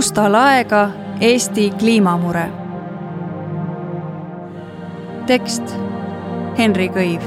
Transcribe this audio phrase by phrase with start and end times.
[0.00, 0.90] Musta laega
[1.20, 2.44] Eesti kliimamure.
[5.26, 5.62] tekst
[6.58, 7.20] Henri Kõiv.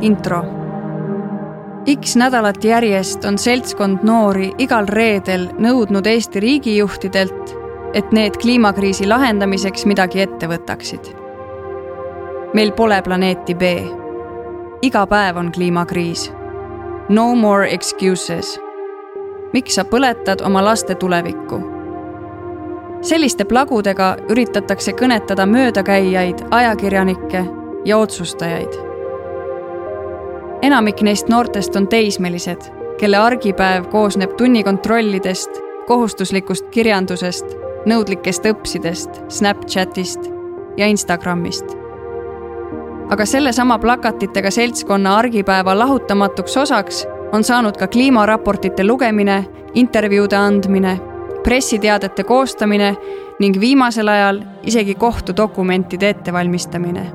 [0.00, 0.44] intro.
[2.00, 7.56] X nädalat järjest on seltskond noori igal reedel nõudnud Eesti riigijuhtidelt,
[7.94, 11.16] et need kliimakriisi lahendamiseks midagi ette võtaksid.
[12.54, 13.62] meil pole planeeti B
[14.82, 16.32] iga päev on kliimakriis.
[17.08, 18.60] No more excuses.
[19.52, 21.60] miks sa põletad oma laste tulevikku?
[23.00, 27.44] selliste plagudega üritatakse kõnetada möödakäijaid, ajakirjanikke
[27.84, 28.68] ja otsustajaid.
[30.62, 32.60] enamik neist noortest on teismelised,
[32.98, 35.50] kelle argipäev koosneb tunnikontrollidest,
[35.86, 37.46] kohustuslikust kirjandusest,
[37.86, 40.20] nõudlikest õpsidest, Snapchatist
[40.76, 41.77] ja Instagramist
[43.10, 50.98] aga sellesama plakatitega seltskonna argipäeva lahutamatuks osaks on saanud ka kliimaraportite lugemine, intervjuude andmine,
[51.42, 52.96] pressiteadete koostamine
[53.38, 57.06] ning viimasel ajal isegi kohtudokumentide ettevalmistamine.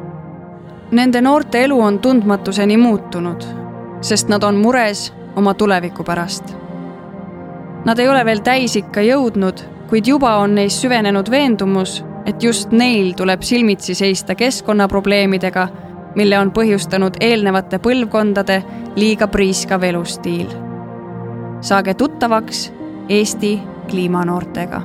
[0.92, 3.44] Nende noorte elu on tundmatuseni muutunud,
[4.02, 6.56] sest nad on mures oma tuleviku pärast.
[7.86, 13.14] Nad ei ole veel täisikka jõudnud, kuid juba on neis süvenenud veendumus, et just neil
[13.18, 15.68] tuleb silmitsi seista keskkonnaprobleemidega
[16.16, 18.62] mille on põhjustanud eelnevate põlvkondade
[18.96, 20.48] liiga priiskav elustiil.
[21.62, 22.72] saage tuttavaks
[23.10, 24.82] Eesti kliimanoortega.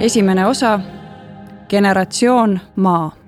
[0.00, 0.80] esimene osa,
[1.68, 3.21] generatsioon Maa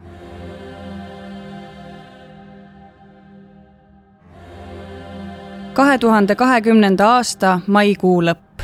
[5.74, 8.62] kahe tuhande kahekümnenda aasta maikuu lõpp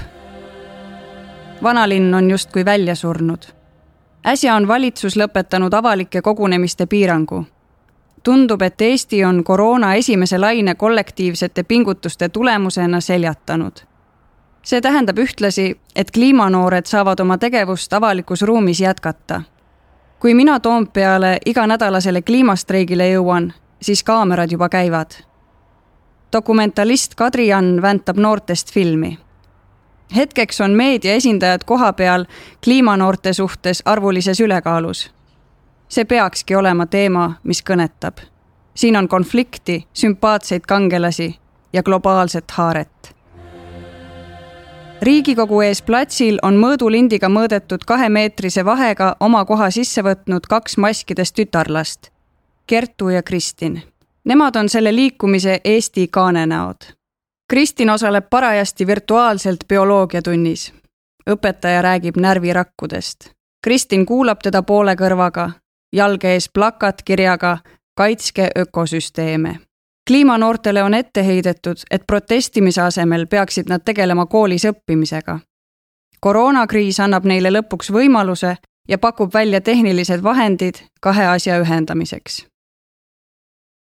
[1.62, 3.42] vanalinn on justkui välja surnud.
[4.26, 7.44] äsja on valitsus lõpetanud avalike kogunemiste piirangu.
[8.22, 13.72] tundub, et Eesti on koroona esimese laine kollektiivsete pingutuste tulemusena seljatanud.
[14.62, 19.42] see tähendab ühtlasi, et kliimanoored saavad oma tegevust avalikus ruumis jätkata.
[20.20, 25.29] kui mina Toompeale iganädalasele kliimastreigile jõuan, siis kaamerad juba käivad
[26.32, 29.18] dokumentalist Kadri-Ann väntab noortest filmi
[30.16, 32.24] hetkeks on meedia esindajad kohapeal
[32.64, 35.10] kliimanoorte suhtes arvulises ülekaalus.
[35.88, 38.18] see peakski olema teema, mis kõnetab.
[38.74, 41.38] siin on konflikti, sümpaatseid kangelasi
[41.72, 43.16] ja globaalset haaret.
[45.02, 52.10] riigikogu ees platsil on mõõdulindiga mõõdetud kahemeetrise vahega oma koha sisse võtnud kaks maskides tütarlast,
[52.66, 53.82] Kertu ja Kristin.
[54.24, 57.00] Nemad on selle liikumise Eesti kaanenäod
[57.50, 60.72] Kristin osaleb parajasti virtuaalselt bioloogiatunnis.
[61.30, 63.30] õpetaja räägib närvirakkudest.
[63.64, 65.50] Kristin kuulab teda poole kõrvaga,
[65.92, 67.58] jalge ees plakat kirjaga
[67.96, 69.58] Kaitske ökosüsteeme.
[70.10, 75.38] kliimanoortele on ette heidetud, et protestimise asemel peaksid nad tegelema koolis õppimisega.
[76.20, 78.56] koroonakriis annab neile lõpuks võimaluse
[78.88, 82.46] ja pakub välja tehnilised vahendid kahe asja ühendamiseks.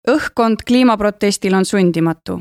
[0.09, 2.41] Õhkkond kliimaprotestil on sundimatu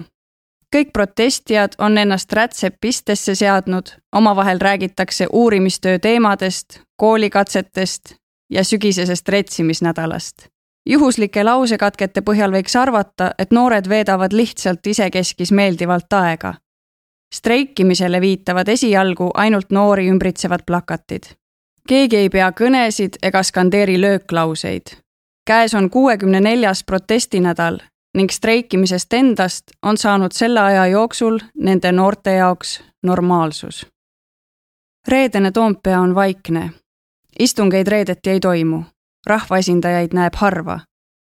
[0.76, 8.16] kõik protestijad on ennast rätsepistesse seadnud, omavahel räägitakse uurimistöö teemadest, koolikatsetest
[8.50, 10.48] ja sügisesest retsimisnädalast.
[10.86, 16.54] juhuslike lausekatkete põhjal võiks arvata, et noored veedavad lihtsalt isekeskis meeldivalt aega.
[17.36, 21.24] streikimisele viitavad esialgu ainult noori ümbritsevad plakatid.
[21.88, 25.03] keegi ei pea kõnesid ega skandeeri lööklauseid.
[25.46, 27.78] Käes on kuuekümne neljas protestinädal
[28.18, 33.88] ning streikimisest endast on saanud selle aja jooksul nende noorte jaoks normaalsus.
[35.08, 36.72] reedene Toompea on vaikne.
[37.40, 38.84] istungeid reedeti ei toimu,
[39.26, 40.80] rahvaesindajaid näeb harva,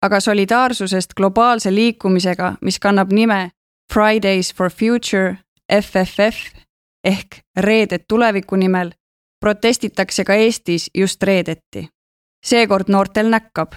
[0.02, 3.50] aga solidaarsusest globaalse liikumisega, mis kannab nime
[3.92, 5.36] Fridays for Future
[5.82, 6.64] FFF
[7.04, 8.90] ehk Reeded tuleviku nimel,
[9.40, 11.88] protestitakse ka Eestis just reedeti.
[12.44, 13.72] seekord noortel näkkab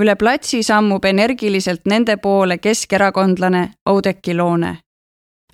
[0.00, 4.78] üle platsi sammub energiliselt nende poole keskerakondlane Oudekki Loone.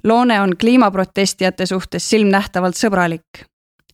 [0.05, 3.45] Loone on kliimaprotestijate suhtes silmnähtavalt sõbralik.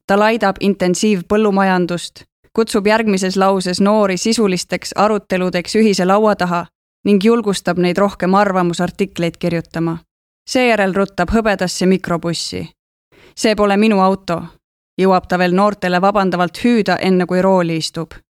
[0.07, 6.67] ta laidab intensiivpõllumajandust, kutsub järgmises lauses noori sisulisteks aruteludeks ühise laua taha
[7.05, 9.99] ning julgustab neid rohkem arvamusartikleid kirjutama.
[10.51, 12.69] seejärel ruttab hõbedasse mikrobussi.
[13.37, 14.43] see pole minu auto,
[15.01, 18.24] jõuab ta veel noortele vabandavalt hüüda, enne kui rooli istub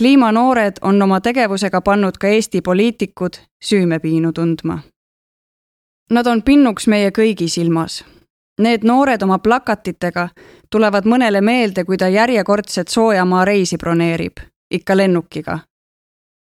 [0.00, 3.30] kliimanoored on oma tegevusega pannud ka Eesti poliitikud
[3.64, 4.78] süümepiinu tundma.
[6.10, 8.04] Nad on pinnuks meie kõigi silmas.
[8.60, 10.28] Need noored oma plakatitega
[10.70, 14.36] tulevad mõnele meelde, kui ta järjekordset soojamaa reisi broneerib,
[14.70, 15.58] ikka lennukiga.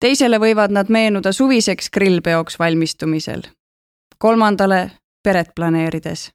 [0.00, 3.42] teisele võivad nad meenuda suviseks grillpeoks valmistumisel.
[4.18, 4.90] kolmandale
[5.22, 6.30] peret planeerides.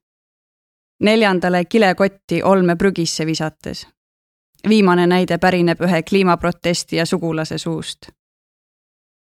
[1.02, 3.88] neljandale kilekotti olme prügisse visates.
[4.70, 8.08] Viimane näide pärineb ühe kliimaprotestija sugulase suust.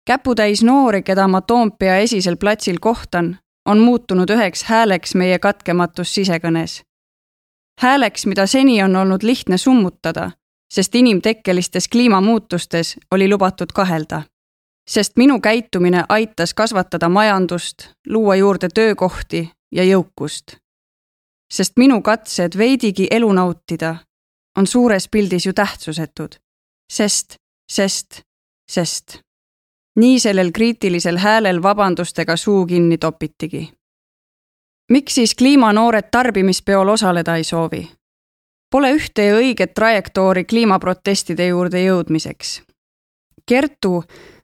[0.05, 6.81] käputäis noori, keda ma Toompea esisel platsil kohtan, on muutunud üheks hääleks meie katkematus sisekõnes.
[7.81, 10.31] hääleks, mida seni on olnud lihtne summutada,
[10.73, 14.21] sest inimtekkelistes kliimamuutustes oli lubatud kahelda.
[14.89, 20.55] sest minu käitumine aitas kasvatada majandust, luua juurde töökohti ja jõukust.
[21.51, 23.95] sest minu katsed veidigi elu nautida
[24.57, 26.35] on suures pildis ju tähtsusetud.
[26.91, 27.35] sest,
[27.71, 28.21] sest,
[28.71, 29.21] sest
[29.95, 33.73] nii sellel kriitilisel häälel vabandustega suu kinni topitigi.
[34.91, 37.91] miks siis kliimanoored tarbimispeol osaleda ei soovi?
[38.71, 42.61] Pole ühte ja õiget trajektoori kliimaprotestide juurde jõudmiseks.
[43.45, 44.03] Kertu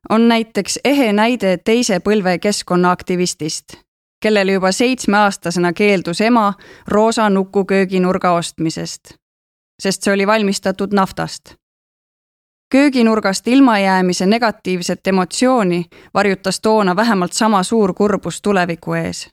[0.09, 3.77] on näiteks ehe näide teise põlve keskkonnaaktivistist,
[4.19, 6.53] kellele juba seitsmeaastasena keeldus ema
[6.87, 9.13] roosa nukukööginurga ostmisest,
[9.81, 11.55] sest see oli valmistatud naftast
[12.71, 19.29] kööginurgast ilmajäämise negatiivset emotsiooni varjutas toona vähemalt sama suur kurbus tuleviku ees.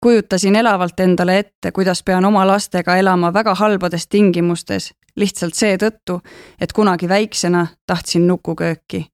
[0.00, 6.20] kujutasin elavalt endale ette, kuidas pean oma lastega elama väga halbades tingimustes, lihtsalt seetõttu,
[6.60, 9.06] et kunagi väiksena tahtsin nukukööki,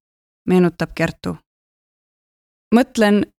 [0.48, 1.36] meenutab Kertu.
[2.74, 3.31] mõtlen,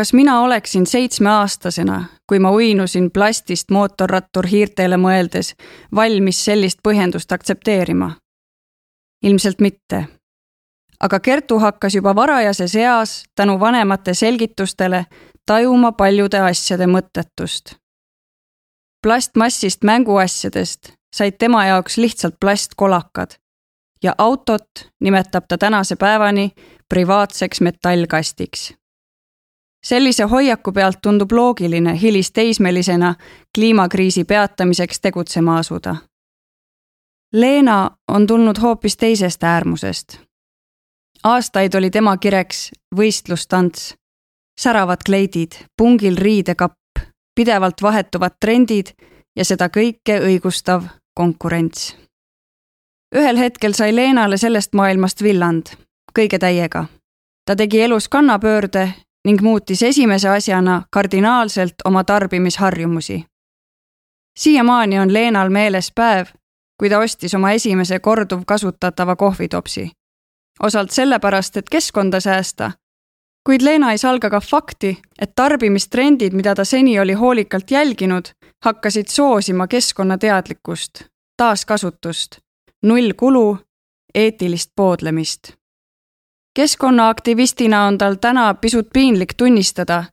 [0.00, 5.50] kas mina oleksin seitsmeaastasena, kui ma uinusin plastist mootorrattur hiirtele mõeldes,
[5.94, 8.14] valmis sellist põhjendust aktsepteerima
[9.22, 10.06] ilmselt mitte.
[11.00, 15.04] aga Kertu hakkas juba varajases eas tänu vanemate selgitustele
[15.46, 17.76] tajuma paljude asjade mõttetust.
[19.02, 23.30] plastmassist mänguasjadest said tema jaoks lihtsalt plastkolakad
[24.02, 26.52] ja autot nimetab ta tänase päevani
[26.88, 28.79] privaatseks metallkastiks.
[29.84, 33.14] Sellise hoiaku pealt tundub loogiline hilisteismelisena
[33.54, 35.96] kliimakriisi peatamiseks tegutsema asuda
[37.32, 40.18] Leena on tulnud hoopis teisest äärmusest.
[41.24, 43.94] aastaid oli tema kireks võistlustants,
[44.60, 46.74] säravad kleidid, pungil riidekapp,
[47.34, 48.86] pidevalt vahetuvad trendid
[49.36, 50.82] ja seda kõike õigustav
[51.14, 51.96] konkurents.
[53.16, 55.66] ühel hetkel sai Leenale sellest maailmast villand,
[56.18, 56.84] kõige täiega.
[57.46, 58.94] ta tegi elus kannapöörde
[59.24, 63.24] ning muutis esimese asjana kardinaalselt oma tarbimisharjumusi.
[64.38, 66.26] siiamaani on Leenal meeles päev,
[66.78, 69.90] kui ta ostis oma esimese korduvkasutatava kohvitopsi.
[70.62, 72.72] osalt sellepärast, et keskkonda säästa,
[73.46, 78.24] kuid Leena ei salga ka fakti, et tarbimistrendid, mida ta seni oli hoolikalt jälginud,
[78.64, 81.04] hakkasid soosima keskkonnateadlikkust,
[81.36, 82.38] taaskasutust,
[82.82, 83.58] nullkulu,
[84.14, 85.59] eetilist poodlemist.
[86.60, 90.04] Keskkonnaaktivistina on tal täna pisut piinlik tunnistada,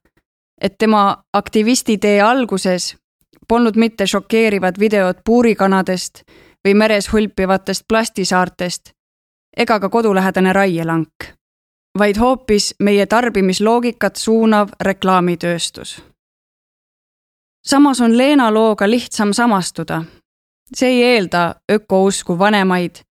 [0.61, 2.95] et tema aktivistitee alguses
[3.47, 6.21] polnud mitte šokeerivad videod puurikanadest
[6.67, 8.91] või meres hulpivatest plastisaartest
[9.57, 11.27] ega ka kodulähedane raielank,
[11.99, 16.01] vaid hoopis meie tarbimisloogikat suunav reklaamitööstus.
[17.65, 20.03] samas on Leena looga lihtsam samastuda.
[20.75, 23.06] see ei eelda ökousku vanemaid,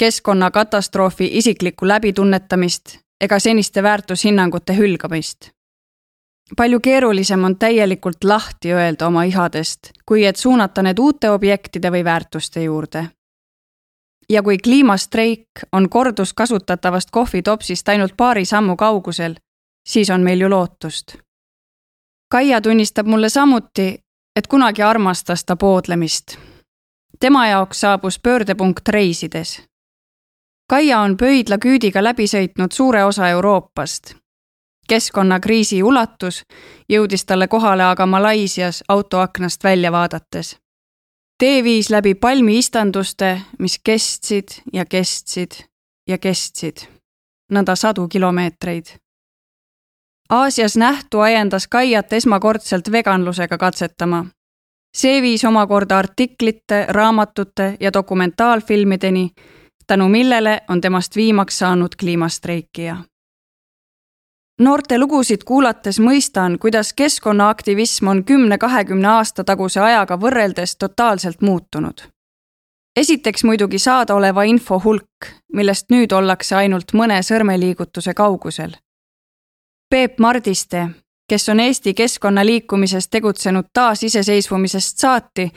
[0.00, 5.50] keskkonnakatastroofi isiklikku läbitunnetamist ega seniste väärtushinnangute hülgamist
[6.56, 12.04] palju keerulisem on täielikult lahti öelda oma ihadest, kui et suunata need uute objektide või
[12.04, 13.04] väärtuste juurde.
[14.30, 19.34] ja kui kliimastreik on korduskasutatavast kohvitopsist ainult paari sammu kaugusel,
[19.88, 21.16] siis on meil ju lootust.
[22.30, 23.98] Kaia tunnistab mulle samuti,
[24.36, 26.38] et kunagi armastas ta poodlemist.
[27.20, 29.69] tema jaoks saabus pöördepunkt reisides.
[30.70, 34.14] Kaia on pöidla küüdiga läbi sõitnud suure osa Euroopast
[34.90, 36.42] keskkonnakriisi ulatus
[36.90, 40.56] jõudis talle kohale aga Malaisias autoaknast välja vaadates.
[41.38, 45.52] tee viis läbi palmiistanduste, mis kestsid ja kestsid
[46.08, 46.76] ja kestsid,
[47.52, 48.86] nõnda sadu kilomeetreid.
[50.30, 54.26] Aasias nähtu ajendas Kaiat esmakordselt veganlusega katsetama.
[54.96, 59.30] see viis omakorda artiklite, raamatute ja dokumentaalfilmideni,
[59.90, 62.96] tänu millele on temast viimaks saanud kliimastreikija
[64.60, 72.02] noorte lugusid kuulates mõistan, kuidas keskkonnaaktivism on kümne-kahekümne aasta taguse ajaga võrreldes totaalselt muutunud.
[72.96, 78.76] esiteks muidugi saadaoleva info hulk, millest nüüd ollakse ainult mõne sõrmeliigutuse kaugusel.
[79.90, 80.88] Peep Mardiste,
[81.28, 85.50] kes on Eesti keskkonnaliikumises tegutsenud taasiseseisvumisest saati,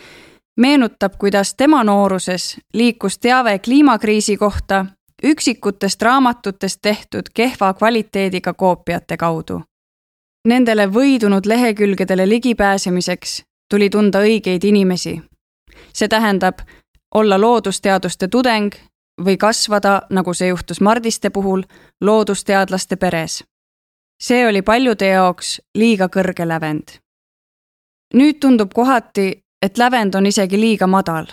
[0.57, 4.85] meenutab, kuidas tema nooruses liikus teave kliimakriisi kohta
[5.23, 9.61] üksikutest raamatutest tehtud kehva kvaliteediga koopiate kaudu.
[10.47, 15.21] Nendele võidunud lehekülgedele ligipääsemiseks tuli tunda õigeid inimesi.
[15.93, 16.59] see tähendab
[17.15, 18.75] olla loodusteaduste tudeng
[19.21, 21.63] või kasvada, nagu see juhtus Mardiste puhul,
[22.01, 23.43] loodusteadlaste peres.
[24.23, 26.99] see oli paljude jaoks liiga kõrge lävend.
[28.13, 31.25] nüüd tundub kohati, et lävend on isegi liiga madal.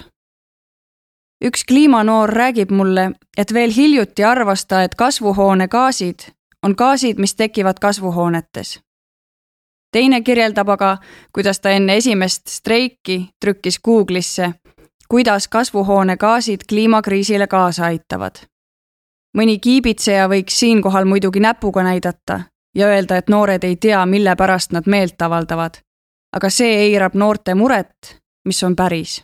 [1.45, 6.31] üks kliimanoor räägib mulle, et veel hiljuti arvas ta, et kasvuhoonegaasid
[6.63, 8.81] on gaasid, mis tekivad kasvuhoonetes.
[9.93, 10.99] teine kirjeldab aga,
[11.33, 14.55] kuidas ta enne esimest streiki trükkis Google'isse
[15.11, 18.35] kuidas kasvuhoonegaasid kliimakriisile kaasa aitavad.
[19.39, 22.41] mõni kiibitseja võiks siinkohal muidugi näpuga näidata
[22.75, 25.75] ja öelda, et noored ei tea, mille pärast nad meelt avaldavad.
[26.33, 29.23] aga see eirab noorte muret, mis on päris.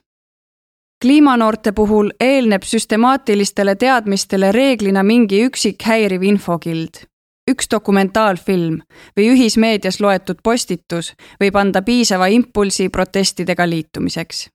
[1.05, 7.05] kliimanoorte puhul eelneb süstemaatilistele teadmistele reeglina mingi üksik häiriv infokild
[7.51, 8.81] üks dokumentaalfilm
[9.17, 14.49] või ühismeedias loetud postitus võib anda piisava impulsi protestidega liitumiseks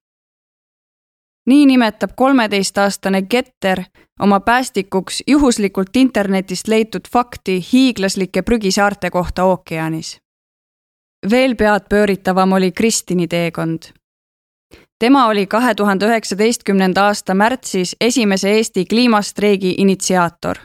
[1.45, 3.83] nii nimetab kolmeteistaastane Getter
[4.19, 10.21] oma päästikuks juhuslikult internetist leitud fakti hiiglaslike prügisaarte kohta ookeanis.
[11.31, 13.81] veel peadpööritavam oli Kristini teekond.
[15.01, 20.57] Tema oli kahe tuhande üheksateistkümnenda aasta märtsis esimese Eesti kliimastreigi initsiaator.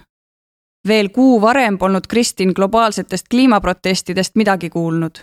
[0.88, 5.18] veel kuu varem polnud Kristin globaalsetest kliimaprotestidest midagi kuulnud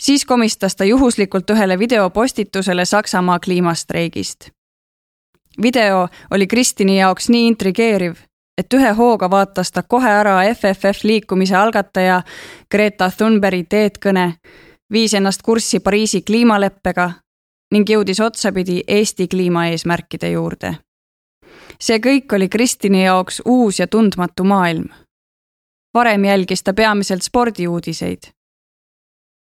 [0.00, 4.50] siis komistas ta juhuslikult ühele videopostitusele Saksamaa kliimastreigist
[5.62, 8.16] video oli Kristini jaoks nii intrigeeriv,
[8.58, 12.22] et ühe hooga vaatas ta kohe ära FFF liikumise algataja
[12.70, 14.32] Greta Thunbergi teedkõne,
[14.92, 17.10] viis ennast kurssi Pariisi kliimaleppega
[17.72, 20.76] ning jõudis otsapidi Eesti kliimaeesmärkide juurde.
[21.80, 24.88] see kõik oli Kristini jaoks uus ja tundmatu maailm.
[25.94, 28.36] varem jälgis ta peamiselt spordiuudiseid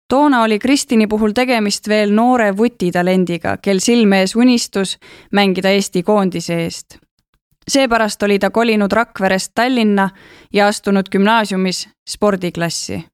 [0.09, 4.97] toona oli Kristini puhul tegemist veel noore vutitalendiga, kel silme ees unistus
[5.33, 6.99] mängida Eesti koondise eest.
[7.71, 10.11] seepärast oli ta kolinud Rakverest Tallinna
[10.53, 13.05] ja astunud gümnaasiumis spordiklassi.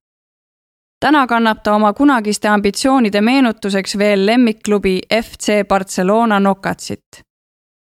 [1.02, 7.22] Täna kannab ta oma kunagiste ambitsioonide meenutuseks veel lemmikklubi FC Barcelona Nokatsit.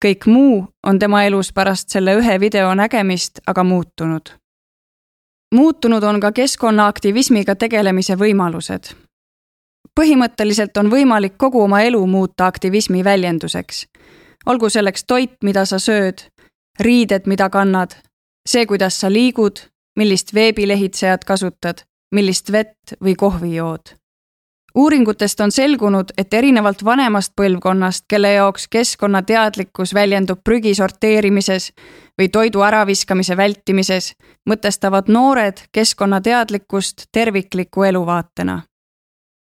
[0.05, 4.33] kõik muu on tema elus pärast selle ühe video nägemist aga muutunud
[5.55, 8.95] muutunud on ka keskkonnaaktivismiga tegelemise võimalused.
[10.01, 13.87] põhimõtteliselt on võimalik kogu oma elu muuta aktivismi väljenduseks.
[14.47, 16.25] olgu selleks toit, mida sa sööd,
[16.81, 17.97] riided, mida kannad,
[18.49, 19.61] see, kuidas sa liigud,
[19.97, 23.95] millist veebilehitsejat kasutad, millist vett või kohvi jood
[24.75, 31.73] uuringutest on selgunud, et erinevalt vanemast põlvkonnast, kelle jaoks keskkonnateadlikkus väljendub prügi sorteerimises
[32.19, 34.13] või toidu äraviskamise vältimises,
[34.51, 38.63] mõtestavad noored keskkonnateadlikkust tervikliku eluvaatena.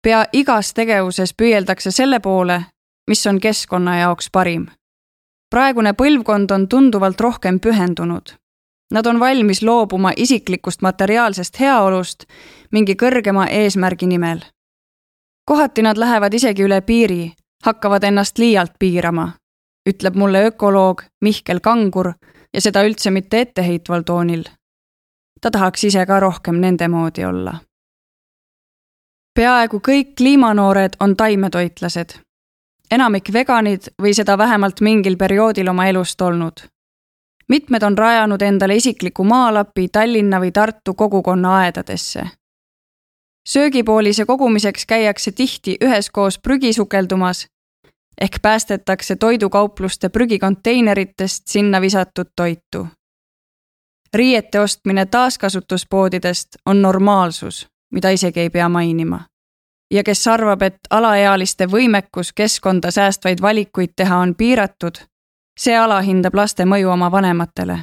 [0.03, 2.65] pea igas tegevuses püüeldakse selle poole,
[3.09, 4.67] mis on keskkonna jaoks parim.
[5.51, 8.35] praegune põlvkond on tunduvalt rohkem pühendunud.
[8.93, 12.25] Nad on valmis loobuma isiklikust materiaalsest heaolust
[12.71, 14.45] mingi kõrgema eesmärgi nimel
[15.45, 17.33] kohati nad lähevad isegi üle piiri,
[17.65, 19.29] hakkavad ennast liialt piirama,
[19.89, 22.13] ütleb mulle ökoloog Mihkel Kangur
[22.53, 24.45] ja seda üldse mitte etteheitval toonil.
[25.41, 27.55] ta tahaks ise ka rohkem nende moodi olla.
[29.35, 32.19] peaaegu kõik kliimanoored on taimetoitlased.
[32.91, 36.74] enamik veganid või seda vähemalt mingil perioodil oma elust olnud.
[37.49, 42.25] Mitmed on rajanud endale isikliku maalapi Tallinna või Tartu kogukonna aedadesse
[43.49, 47.47] söögipoolise kogumiseks käiakse tihti üheskoos prügi sukeldumas
[48.21, 52.87] ehk päästetakse toidukaupluste prügikonteineritest sinna visatud toitu.
[54.15, 59.21] riiete ostmine taaskasutuspoodidest on normaalsus, mida isegi ei pea mainima.
[59.91, 64.95] ja kes arvab, et alaealiste võimekus keskkonda säästvaid valikuid teha on piiratud,
[65.59, 67.79] see alahindab laste mõju oma vanematele.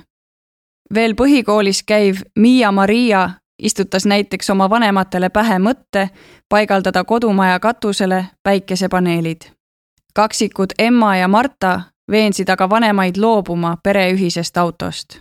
[0.94, 3.30] veel põhikoolis käiv Miia Maria
[3.62, 6.10] istutas näiteks oma vanematele pähe mõtte
[6.50, 9.42] paigaldada kodumaja katusele päikesepaneelid.
[10.14, 15.20] kaksikud Emma ja Marta veensid aga vanemaid loobuma pere ühisest autost.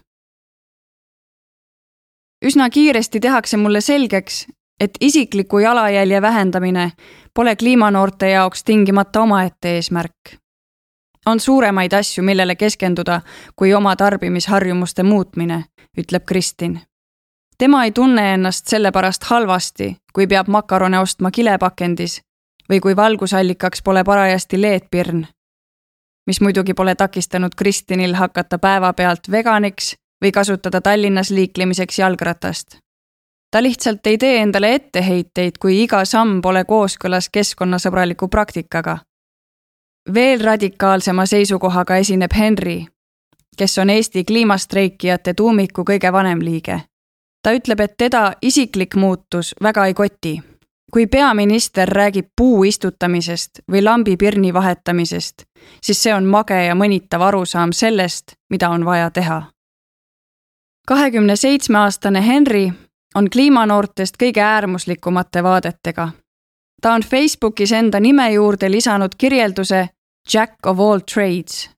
[2.45, 4.47] üsna kiiresti tehakse mulle selgeks,
[4.81, 6.93] et isikliku jalajälje vähendamine
[7.35, 10.40] pole kliimanoorte jaoks tingimata omaette eesmärk.
[11.27, 13.21] On suuremaid asju, millele keskenduda,
[13.57, 15.65] kui oma tarbimisharjumuste muutmine,
[15.99, 16.81] ütleb Kristin
[17.61, 22.21] tema ei tunne ennast sellepärast halvasti, kui peab makarone ostma kilepakendis
[22.71, 25.27] või kui valgusallikaks pole parajasti leedpirn.
[26.27, 32.79] mis muidugi pole takistanud Kristinil hakata päevapealt veganiks või kasutada Tallinnas liiklemiseks jalgratast.
[33.51, 38.99] ta lihtsalt ei tee endale etteheiteid, kui iga samm pole kooskõlas keskkonnasõbraliku praktikaga.
[40.15, 42.85] Veel radikaalsema seisukohaga esineb Henry,
[43.57, 46.81] kes on Eesti kliimastreikijate tuumiku kõige vanem liige.
[47.43, 50.43] ta ütleb, et teda isiklik muutus väga ei koti.
[50.93, 55.43] kui peaminister räägib puu istutamisest või lambi pirni vahetamisest,
[55.83, 59.43] siis see on mage ja mõnitav arusaam sellest, mida on vaja teha
[60.91, 62.73] kahekümne seitsme aastane Henry
[63.15, 66.09] on kliimanoortest kõige äärmuslikumate vaadetega.
[66.81, 69.89] Ta on Facebookis enda nime juurde lisanud kirjelduse
[70.35, 71.71] Jack of all trades.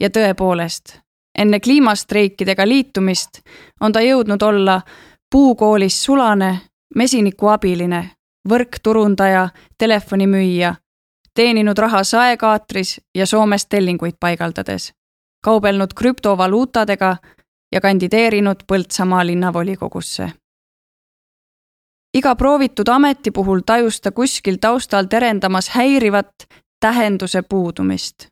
[0.00, 0.98] ja tõepoolest,
[1.38, 3.40] enne kliimastreikidega liitumist
[3.80, 4.80] on ta jõudnud olla
[5.30, 6.60] puukoolis sulane,
[6.94, 8.10] mesiniku abiline,
[8.48, 10.74] võrkturundaja, telefonimüüja,
[11.34, 14.92] teeninud raha saekaatris ja Soomes tellinguid paigaldades,
[15.44, 17.16] kaubelnud krüptovaluutadega
[17.72, 20.30] ja kandideerinud Põltsamaa linnavolikogusse.
[22.14, 26.48] Iga proovitud ameti puhul tajus ta kuskil taustal terendamas häirivat
[26.80, 28.26] tähenduse puudumist.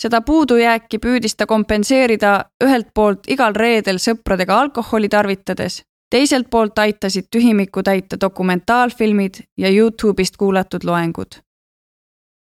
[0.00, 7.30] seda puudujääki püüdis ta kompenseerida ühelt poolt igal reedel sõpradega alkoholi tarvitades, teiselt poolt aitasid
[7.30, 11.42] tühimikku täita dokumentaalfilmid ja Youtube'ist kuulatud loengud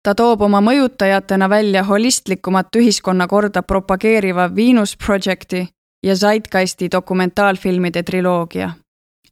[0.03, 5.67] ta toob oma mõjutajatena välja holistlikumat ühiskonnakorda propageeriva Venus Projecti
[6.03, 8.71] ja Zeitgeisti dokumentaalfilmide triloogia.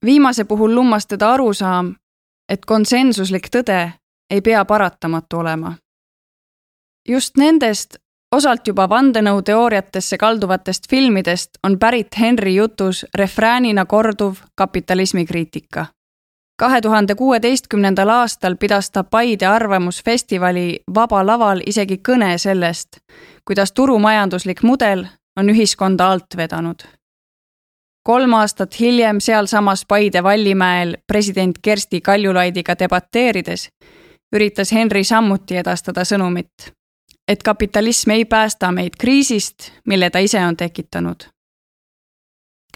[0.06, 1.96] Viimase puhul lummas teda arusaam,
[2.50, 3.92] et konsensuslik tõde
[4.30, 5.76] ei pea paratamatu olema.
[7.08, 7.96] just nendest
[8.32, 15.86] osalt juba vandenõuteooriatesse kalduvatest filmidest on pärit Henry jutus refräänina korduv kapitalismi kriitika.
[16.60, 22.88] kahe tuhande kuueteistkümnendal aastal pidas ta Paide Arvamusfestivali Vaba Laval isegi kõne sellest,
[23.46, 25.06] kuidas turumajanduslik mudel
[25.38, 27.01] on ühiskonda alt vedanud.
[28.04, 33.70] Kolm aastat hiljem sealsamas Paide Vallimäel president Kersti Kaljulaidiga debateerides
[34.36, 36.72] üritas Henry samuti edastada sõnumit,
[37.28, 41.24] et kapitalism ei päästa meid kriisist, mille ta ise on tekitanud.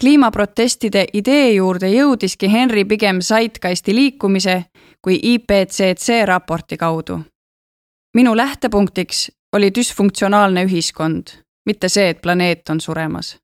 [0.00, 4.64] kliimaprotestide idee juurde jõudiski Henry pigem Zeitgeisti liikumise
[5.02, 7.20] kui IPCC raporti kaudu.
[8.14, 13.36] minu lähtepunktiks oli düsfunktsionaalne ühiskond mitte see, et planeet on suremas.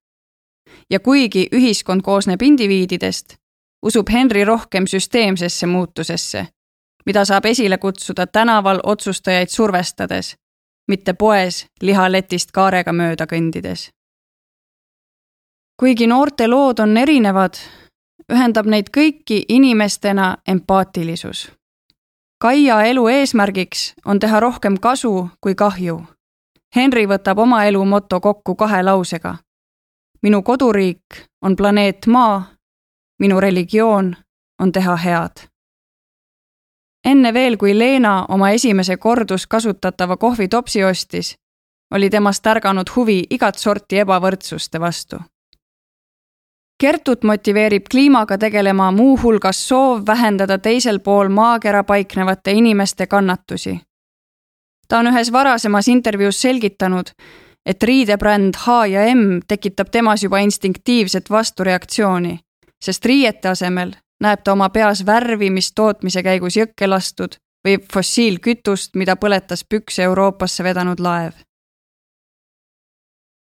[0.91, 3.35] Ja kuigi ühiskond koosneb indiviididest,
[3.83, 6.47] usub Henry rohkem süsteemsesse muutusesse,
[7.07, 10.37] mida saab esile kutsuda tänaval otsustajaid survestades,
[10.89, 13.91] mitte poes lihaletist kaarega mööda kõndides.
[15.81, 17.59] kuigi noorte lood on erinevad,
[18.33, 21.51] ühendab neid kõiki inimestena empaatilisus.
[22.39, 26.03] Kaia elu eesmärgiks on teha rohkem kasu kui kahju
[26.77, 29.37] Henry võtab oma elu moto kokku kahe lausega.
[30.23, 31.03] Minu koduriik
[31.43, 32.43] on planeet Maa,
[33.19, 34.17] minu religioon
[34.61, 35.49] on teha head.
[37.05, 41.35] enne veel, kui Leena oma esimese korduskasutatava kohvitopsi ostis,
[41.95, 45.17] oli temast ärganud huvi igat sorti ebavõrdsuste vastu.
[46.81, 53.81] Kertut motiveerib kliimaga tegelema muuhulgas soov vähendada teisel pool maakera paiknevate inimeste kannatusi
[54.93, 57.15] ta on ühes varasemas intervjuus selgitanud,
[57.67, 62.39] et riidebränd H ja M tekitab temas juba instinktiivset vastureaktsiooni,
[62.85, 68.95] sest riiete asemel näeb ta oma peas värvi, mis tootmise käigus jõkke lastud või fossiilkütust,
[68.95, 71.33] mida põletas pükse Euroopasse vedanud laev.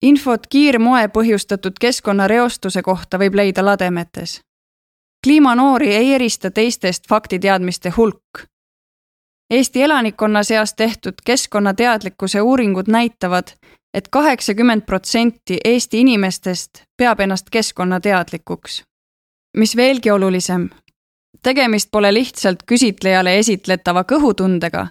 [0.01, 4.41] infot kiirmoe põhjustatud keskkonnareostuse kohta võib leida lademetes.
[5.23, 8.47] kliimanoori ei erista teistest faktiteadmiste hulk
[9.49, 13.47] Eesti elanikkonna seas tehtud keskkonnateadlikkuse uuringud näitavad
[13.93, 18.84] et, kaheksakümmend protsenti Eesti inimestest peab ennast keskkonnateadlikuks.
[19.58, 20.69] mis veelgi olulisem,
[21.43, 24.88] tegemist pole lihtsalt küsitlejale esitletava kõhutundega,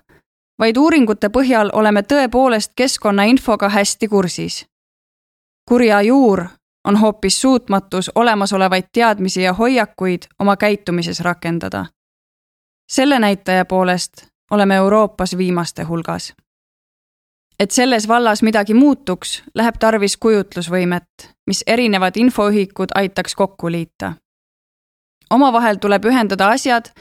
[0.58, 4.66] vaid uuringute põhjal oleme tõepoolest keskkonnainfoga hästi kursis.
[5.68, 6.46] kurja juur
[6.84, 11.86] on hoopis suutmatus olemasolevaid teadmisi ja hoiakuid oma käitumises rakendada.
[12.90, 16.34] selle näitaja poolest oleme Euroopas viimaste hulgas.
[17.60, 24.12] Et selles vallas midagi muutuks, läheb tarvis kujutlusvõimet, mis erinevad infoühikud aitaks kokku liita.
[25.30, 26.92] omavahel tuleb ühendada asjad,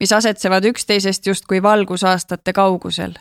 [0.00, 3.14] mis asetsevad üksteisest justkui valgusaastate kaugusel.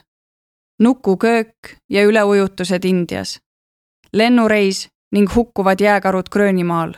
[0.80, 1.54] nukuköök
[1.90, 3.40] ja üleujutused Indias,
[4.14, 6.94] lennureis ning hukkuvad jääkarud Gröönimaal.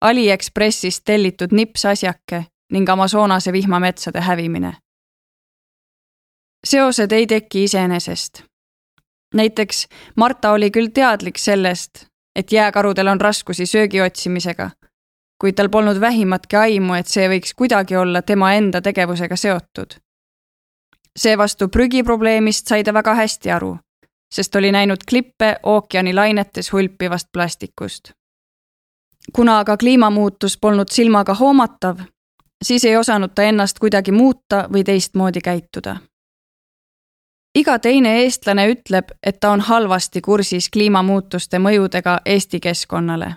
[0.00, 4.76] Aliekspressist tellitud nipsasjake ning Amazonase vihmametsade hävimine.
[6.66, 8.53] seosed ei teki iseenesest.
[9.34, 14.70] Näiteks Marta oli küll teadlik sellest, et jääkarudel on raskusi söögi otsimisega,
[15.40, 19.94] kuid tal polnud vähimatki aimu, et see võiks kuidagi olla tema enda tegevusega seotud.
[21.18, 23.76] seevastu prügiprobleemist sai ta väga hästi aru,
[24.34, 28.12] sest oli näinud klippe ookeani lainetes hulpivast plastikust.
[29.32, 31.98] kuna aga kliimamuutus polnud silmaga hoomatav,
[32.64, 35.96] siis ei osanud ta ennast kuidagi muuta või teistmoodi käituda
[37.54, 43.34] iga teine eestlane ütleb, et ta on halvasti kursis kliimamuutuste mõjudega Eesti keskkonnale.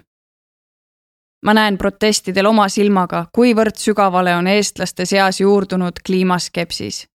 [1.45, 7.07] ma näen protestidel oma silmaga, kuivõrd sügavale on eestlaste seas juurdunud kliimaskepsis.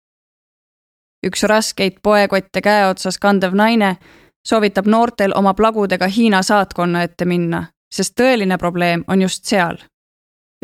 [1.26, 3.96] üks raskeid poekotte käeotsas kandev naine
[4.44, 9.76] soovitab noortel oma plagudega Hiina saatkonna ette minna, sest tõeline probleem on just seal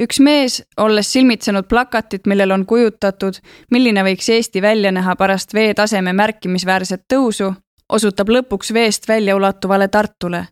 [0.00, 3.38] üks mees, olles silmitsenud plakatit, millel on kujutatud,
[3.70, 7.52] milline võiks Eesti välja näha pärast veetaseme märkimisväärset tõusu,
[7.88, 10.46] osutab lõpuks veest välja ulatuvale Tartule.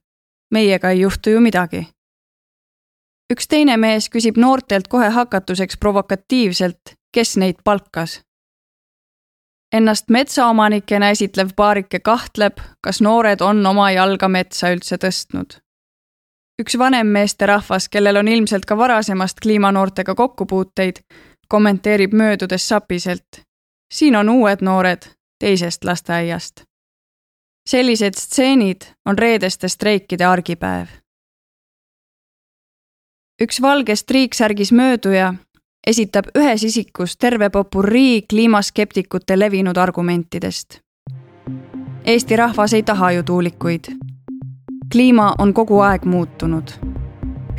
[0.50, 1.88] meiega ei juhtu ju midagi.
[3.32, 8.20] üks teine mees küsib noortelt kohe hakatuseks provokatiivselt, kes neid palkas.
[9.72, 15.63] Ennast metsaomanikena esitlev paarike kahtleb, kas noored on oma jalga metsa üldse tõstnud
[16.62, 20.96] üks vanem meesterahvas, kellel on ilmselt ka varasemast kliimanoortega kokkupuuteid,
[21.48, 23.40] kommenteerib möödudes sapiselt.
[23.92, 25.02] siin on uued noored
[25.38, 26.62] teisest lasteaiast.
[27.66, 30.86] sellised stseenid on reedeste streikide argipäev.
[33.42, 35.34] üks valges triiksärgis mööduja
[35.86, 40.80] esitab ühes isikus terve popurrii kliimaskeptikute levinud argumentidest.
[42.04, 43.84] Eesti rahvas ei taha ju tuulikuid
[44.92, 46.68] kliima on kogu aeg muutunud.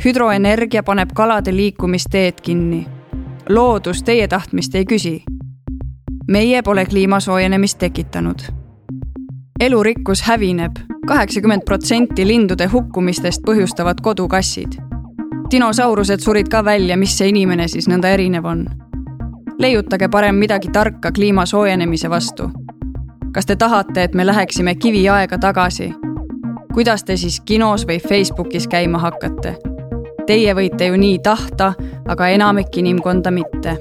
[0.04, 2.86] hüdroenergia paneb kalade liikumisteed kinni.
[3.48, 5.22] loodus teie tahtmist ei küsi.
[6.28, 8.38] meie pole kliima soojenemist tekitanud.
[9.60, 10.72] elurikkus hävineb,
[11.06, 14.72] kaheksakümmend protsenti lindude hukkumistest põhjustavad kodukassid.
[15.50, 18.66] dinosaurused surid ka välja, mis see inimene siis nõnda erinev on?
[19.58, 22.50] leiutage parem midagi tarka kliima soojenemise vastu.
[23.32, 25.94] kas te tahate, et me läheksime kiviaega tagasi
[26.76, 29.54] kuidas te siis kinos või Facebookis käima hakkate?
[30.26, 31.70] Teie võite ju nii tahta,
[32.08, 33.78] aga enamik inimkonda mitte.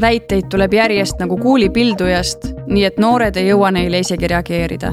[0.00, 4.92] väiteid tuleb järjest nagu kuulipildujast, nii et noored ei jõua neile isegi reageerida.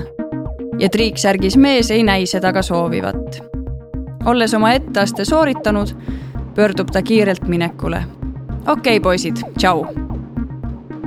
[0.80, 3.42] ja triiksärgis mees ei näi seda ka soovivat.
[4.26, 5.90] olles oma etteaste sooritanud,
[6.56, 8.04] pöördub ta kiirelt minekule.
[8.68, 10.05] okei okay,, poisid, tšau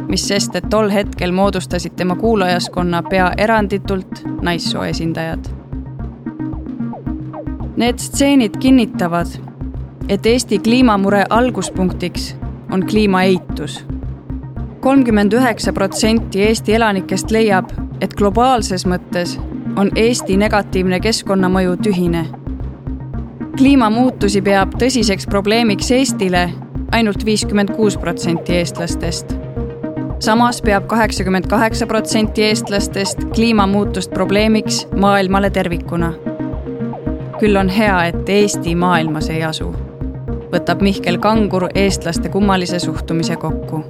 [0.09, 5.49] mis sest, et tol hetkel moodustasid tema kuulajaskonna pea eranditult naissoo esindajad.
[7.77, 9.27] Need stseenid kinnitavad,
[10.09, 12.37] et Eesti kliimamure alguspunktiks
[12.73, 13.85] on kliimaeitus.
[14.81, 19.39] kolmkümmend üheksa protsenti Eesti elanikest leiab, et globaalses mõttes
[19.77, 22.27] on Eesti negatiivne keskkonnamõju tühine.
[23.57, 26.51] kliimamuutusi peab tõsiseks probleemiks Eestile
[26.93, 29.38] ainult viiskümmend kuus protsenti eestlastest
[30.21, 36.13] samas peab kaheksakümmend kaheksa protsenti eestlastest kliimamuutust probleemiks maailmale tervikuna.
[37.39, 39.75] küll on hea, et Eesti maailmas ei asu,
[40.53, 43.85] võtab Mihkel Kangur eestlaste kummalise suhtumise kokku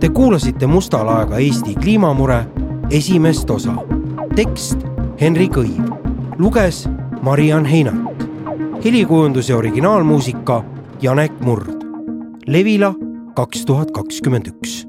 [0.00, 2.44] Te kuulasite Musta laega Eesti kliimamure
[2.90, 3.72] esimest osa.
[4.36, 4.78] tekst
[5.20, 5.96] Henri Kõiv,
[6.38, 6.88] luges
[7.22, 8.07] Mariann Heinalt
[8.84, 10.64] helikujundus ja originaalmuusika
[11.02, 11.84] Janek Murd.
[12.46, 12.94] Levila
[13.34, 14.87] kaks tuhat kakskümmend üks